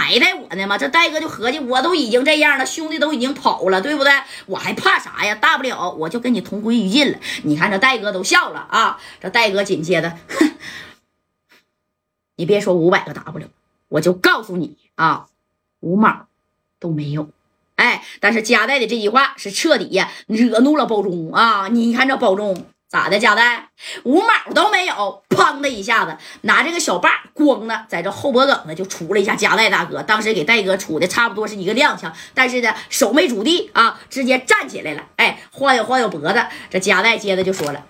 [0.00, 0.78] 埋汰我呢吗？
[0.78, 4.10] 这戴哥就合计，我都已经这样了，兄弟都已经跑了，对不对？
[4.46, 5.34] 我还怕啥呀？
[5.34, 7.18] 大不了我就跟你同归于尽了。
[7.42, 8.98] 你看这戴哥都笑了啊！
[9.20, 10.16] 这戴哥紧接着，
[12.36, 13.48] 你别说五百个 W，
[13.88, 15.26] 我就告诉你啊，
[15.80, 16.26] 五毛
[16.78, 17.28] 都没有。
[17.74, 21.68] 哎，但是加代的这句话是彻底呀惹怒了包中啊！
[21.68, 22.64] 你看这包中。
[22.90, 23.70] 咋的，贾代
[24.02, 37.86] 五毛都没有，砰的一下子拿这个小把咣的在这后脖梗子就杵了一下贾代大哥，当时给戴哥杵的差不多是一个踉跄，但是呢手没拄地啊，直接站起来了，哎，晃悠晃悠脖子，这贾代接着就说了：“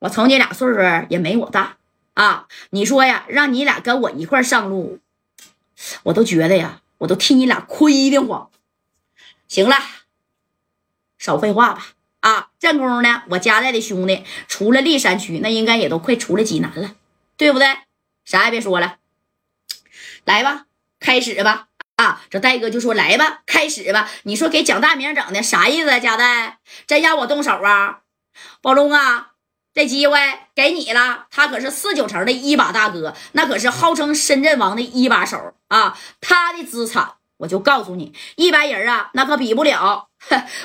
[0.00, 1.76] 我瞅你俩岁数也没我大
[2.14, 4.98] 啊，你说呀，让你俩跟我一块上路，
[6.02, 8.50] 我都觉得呀，我都替你俩亏得慌。
[9.46, 9.76] 行了，
[11.16, 11.90] 少废话吧。”
[12.20, 13.22] 啊，正宫呢？
[13.30, 16.94] 我家带的兄弟除了历山区，那应该也都快出了济南了，
[17.36, 17.66] 对不对？
[18.24, 18.96] 啥也别说了，
[20.24, 20.66] 来吧，
[21.00, 21.68] 开始吧！
[21.96, 24.08] 啊，这戴哥就说来吧，开始吧！
[24.22, 25.98] 你说给蒋大明整的啥意思啊？
[25.98, 28.00] 家代真让我动手啊？
[28.62, 29.32] 宝龙啊，
[29.74, 30.18] 这机会
[30.54, 35.98] 给你了，他可是四九城的一把大哥，那可是号称深圳王的一把手啊！
[36.20, 40.08] 他的资产，我就告诉你，一般人啊，那可比不了。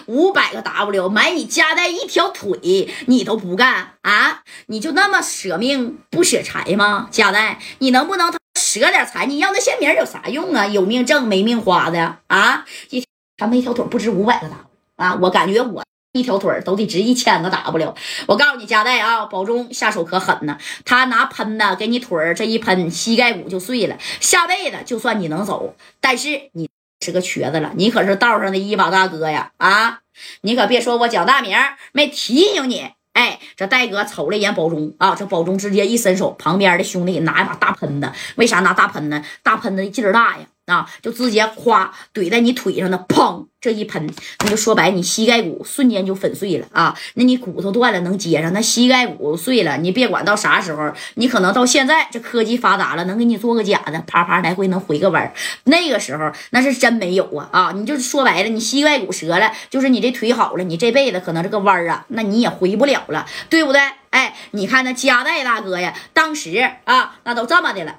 [0.07, 4.43] 五百个 W 买你家带一条腿，你都不干啊？
[4.65, 7.07] 你就那么舍命不舍财吗？
[7.09, 9.25] 家带，你能不能舍点财？
[9.25, 10.67] 你要那些名有啥用啊？
[10.67, 12.65] 有命挣没命花的啊？
[12.89, 13.05] 一
[13.37, 14.57] 他们一条腿不值五百个 W
[14.97, 15.17] 啊？
[15.21, 15.81] 我感觉我
[16.15, 17.93] 一条腿都得值一千个 W。
[18.25, 20.57] 我告诉你，加代啊，保中下手可狠呢。
[20.85, 23.97] 他拿喷子给你腿这一喷，膝盖骨就碎了。
[24.21, 26.69] 下辈子就算你能走，但是你。
[27.01, 29.51] 是个瘸子了，你可是道上的一把大哥呀！
[29.57, 29.99] 啊，
[30.41, 31.55] 你可别说我蒋大明
[31.91, 32.89] 没提醒你。
[33.13, 38.11] 哎，这戴哥瞅了一眼保中啊，这保中直接一伸手，旁边的兄弟拿一把大喷子。
[38.37, 39.21] 为啥拿大喷子？
[39.43, 40.45] 大喷子劲儿大呀！
[40.65, 43.45] 啊，就直接夸怼在你腿上的，砰！
[43.61, 44.07] 这一喷，
[44.41, 46.95] 那就说白，你膝盖骨瞬间就粉碎了啊！
[47.15, 57.71] 那你骨头断了能接上，那膝盖骨碎了，你别管到啥时候，你可能到现在这科技发达了，能给你做个假的，啪啪来回能回个弯那个时候那是真没有啊啊！
[57.73, 63.81] 你就是说白了，你膝盖骨折了，就是你这腿好了，你这辈子可能这个弯啊，那你也回不了了，对不对？
[64.11, 67.95] 哎，你看那加代大哥呀，当时啊，那都这么的了，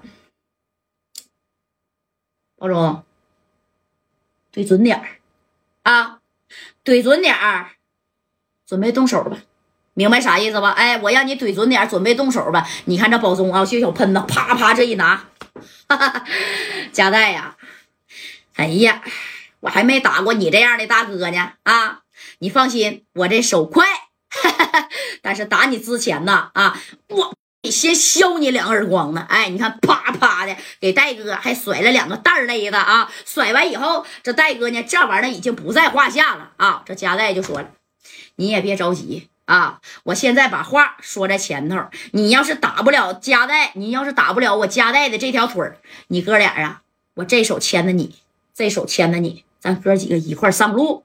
[2.58, 3.04] 保中，
[4.50, 5.08] 对准点儿。
[5.82, 6.20] 啊，
[6.84, 7.72] 怼准点儿，
[8.66, 9.36] 准备动手吧，
[9.94, 10.70] 明白啥意思吧？
[10.70, 12.66] 哎，我让你怼准点，准备动手吧。
[12.86, 15.28] 你看这宝松啊，就小喷子，啪啪这一拿，
[15.88, 16.24] 哈哈，
[16.92, 17.56] 加代呀，
[18.54, 19.02] 哎呀，
[19.60, 22.02] 我还没打过你这样的大哥呢啊！
[22.38, 23.86] 你放心，我这手快，
[24.30, 24.88] 哈哈，
[25.22, 27.34] 但是打你之前呢啊，我。
[27.68, 29.26] 先削你两个耳光呢！
[29.28, 33.10] 哎，你看，啪啪的给戴哥还甩了两个蛋勒子啊！
[33.24, 36.82] 甩完以后，这戴哥呢，这玩意儿已经不在话下了啊！
[36.84, 37.70] 这加代就说了
[38.36, 41.78] ：“你也别着急啊，我现在把话说在前头，
[42.12, 45.70] 你要是打不了加代，你要是打不了我加代的这条腿
[46.08, 46.82] 你哥俩啊，
[47.14, 48.16] 我这手牵着你，
[48.54, 51.04] 这手牵着你，咱哥几个一块上路。”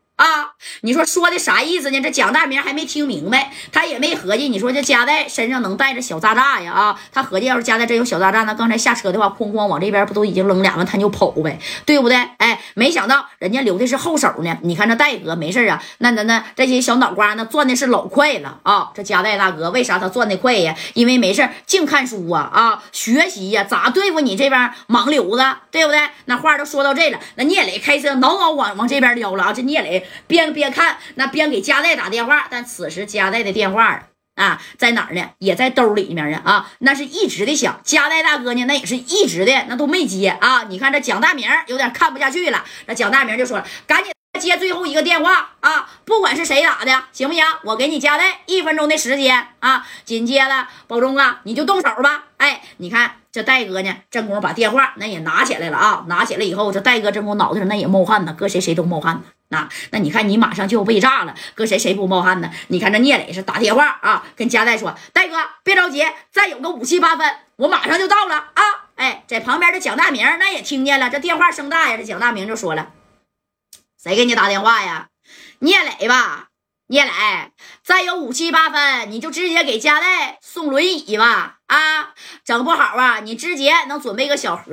[0.82, 2.02] 你说说的啥意思呢？
[2.02, 4.50] 这蒋大明还没听明白，他也没合计。
[4.50, 6.72] 你说这加代身上能带着小炸炸呀？
[6.72, 12.18] 啊，他合计要是加代真有小炸炸，那刚才下车的话，哐哐往这边不都已经扔两个，他就跑呗，对不对？
[12.38, 14.58] 哎，没想到人家留的是后手呢。
[14.64, 18.92] 你看这戴哥没事啊，那那那这些小脑瓜那转的是老快了啊。
[18.94, 20.76] 这加代大哥为啥他转的快呀？
[20.94, 26.00] 因为没事净看书啊啊，学习呀，咋对付你这边盲流子，对不对？
[26.26, 30.06] 那话都说到这了，那聂磊开车挠挠往往这边撩了啊，这聂磊。
[30.28, 34.04] 边边看那边给加代打电话，但此时加代的电话
[34.36, 35.30] 啊在哪儿呢？
[35.40, 37.80] 也在兜里面呢啊，那是一直的响。
[37.84, 40.64] 加代大哥呢，那也是一直的，那都没接啊。
[40.70, 47.44] 你看这蒋大明有点看不下去了，那蒋大明就说了：“赶紧接最后一个电话啊，不管是谁打的，行不行？
[47.64, 52.26] 我给你加代一分钟的时间啊。”紧接着，保中啊，你就动手吧。
[52.38, 53.16] 哎，你看。
[53.34, 56.04] 这戴哥呢，正宫把电话那也拿起来了啊！
[56.10, 59.22] 拿起来以后，这戴哥正宫脑袋上那也冒汗呢，搁谁谁都冒汗呢。
[59.52, 62.50] 那那你看，你马上就要被炸了，搁谁谁不冒汗呢？
[62.70, 68.64] 你看这聂磊是打电话啊，跟佳代说：“代哥，别着急，再有个五七八分，我马上就到了啊！”
[68.96, 72.92] 哎，在旁边的蒋大明那也听见了，这电话声大呀，这蒋大明就说了
[74.02, 75.08] ：“谁给你打电话呀？
[75.60, 76.48] 聂磊吧。”
[76.92, 77.10] 聂磊，
[77.82, 81.60] 再有五七八分，你就直接给加代送轮椅吧！
[81.68, 82.10] 啊，
[82.44, 84.64] 整不好啊，你直接能准备个小盒。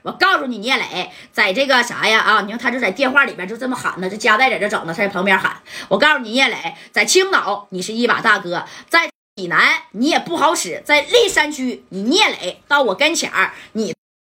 [0.00, 2.20] 我告诉你，聂磊，在这个啥呀？
[2.20, 5.54] 啊，你看他就在电话里边就这么喊呢，这加代在这整呢，他在旁边喊。
[5.88, 13.94] 我告诉你，聂磊，在青岛你是一把大哥，在济南你也不好使，在历山区你聂磊到我跟前儿，你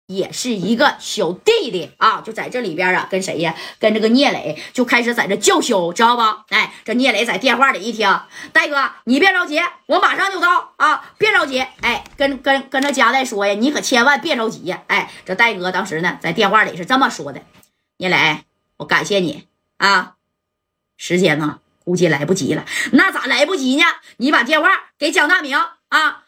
[0.10, 3.56] 也是一个小弟弟啊，就在这里边啊，跟谁呀？
[3.78, 6.46] 跟这个聂磊就开始在这叫嚣，知道吧？
[6.50, 8.20] 哎，这聂磊在电话里一听，
[8.52, 11.60] 戴哥，你别着急，我马上就到啊，别着急。
[11.82, 14.82] 哎，跟跟跟这佳代说呀，你可千万别着急呀。
[14.88, 17.44] 哎，这戴哥当时呢，在电话里是这么说的：
[17.98, 18.40] 聂磊，
[18.78, 19.46] 我感谢你
[19.78, 20.16] 啊，
[20.98, 22.66] 时间呢，估计来不及了。
[22.94, 23.84] 那咋来不及呢？
[24.18, 25.56] 你把电话给蒋大明
[25.90, 26.24] 啊，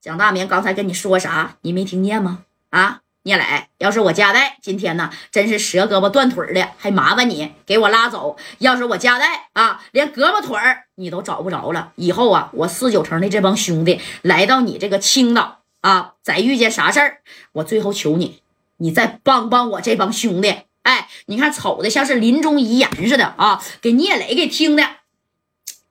[0.00, 1.56] 蒋大明刚才跟你说啥？
[1.62, 2.44] 你没听见吗？
[2.70, 8.36] 啊，聂磊，要是我家代今天呢，真是折胳膊断腿的，还麻烦你给我拉走。
[8.58, 17.18] 要是我家代啊，连胳膊腿儿你都找不着了，以后啊，我四九城的这帮兄弟来到你这个青岛啊，再遇见啥事儿，
[17.52, 18.42] 我最后求你，
[18.76, 20.62] 你再帮帮我这帮兄弟。
[20.82, 24.82] 哎，你看瞅的像是临终遗言似的啊，给聂磊给听的。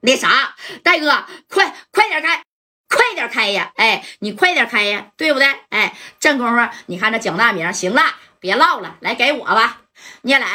[0.01, 2.46] 那啥，戴哥，快快点开。
[3.27, 3.71] 开呀！
[3.75, 5.47] 哎，你快点开呀，对不对？
[5.69, 8.01] 哎，正功夫，你看这蒋大明，行了，
[8.39, 9.81] 别唠了，来给我吧。
[10.21, 10.45] 聂磊，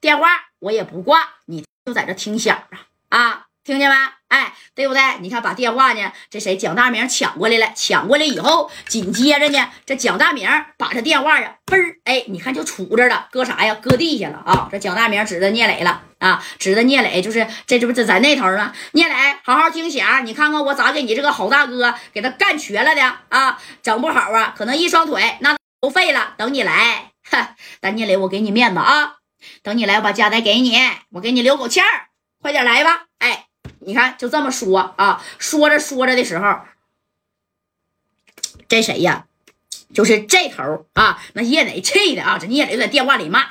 [0.00, 0.28] 电话
[0.58, 3.96] 我也不挂，你就在这听响啊啊，听见没？
[4.36, 5.00] 哎，对不对？
[5.20, 7.72] 你看把电话呢，这谁蒋大明抢过来了？
[7.74, 10.46] 抢过来以后，紧接着呢，这蒋大明
[10.76, 13.74] 把这电话呀，嘣儿，哎，你看就杵这了，搁啥呀？
[13.76, 14.68] 搁地下了啊！
[14.70, 16.02] 这蒋大明指着聂磊了。
[16.18, 18.74] 啊，指着聂磊就是这，这不是在那头吗？
[18.92, 23.58] 聂磊，好好听响，你看看我咋给你这个好大哥给他干瘸了的啊！
[23.82, 26.34] 整不好啊，可能一双腿那都废了。
[26.36, 29.14] 等你来，哈，但聂磊，我给你面子啊！
[29.62, 30.78] 等你来，我把家带给你，
[31.10, 32.08] 我给你留口气儿，
[32.42, 33.05] 快点来吧！
[33.86, 36.58] 你看就这么说啊，说着说着的时候，
[38.68, 39.26] 这谁呀？
[39.94, 43.50] 就是这头啊，那叶磊气的啊，这叶磊在电话里骂。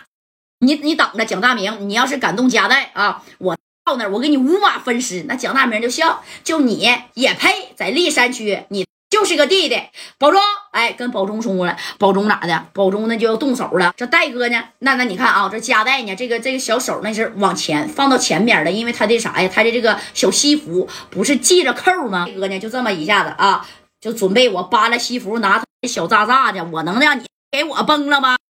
[0.59, 5.23] 你你等着，蒋大明，你要是敢动家代啊，我到那儿我给你五马分尸。
[5.23, 8.65] 那蒋大明就笑，就你也配在立山区？
[8.69, 8.85] 你
[9.15, 9.81] 就是个弟弟，
[10.17, 10.41] 保中，
[10.71, 12.65] 哎，跟保中说了，保中咋的？
[12.73, 13.93] 保中那就要动手了。
[13.95, 14.61] 这戴哥呢？
[14.79, 16.13] 那那你看啊，这夹带呢？
[16.13, 19.49] 这个这个小手那是往前放到前面的，因为他的啥呀？
[19.49, 22.27] 他的这个小西服不是系着扣吗？
[22.37, 23.65] 哥呢就这么一下子啊，
[24.01, 28.35] 就准备我扒拉西服拿小渣渣去，我能让你给我崩了吗？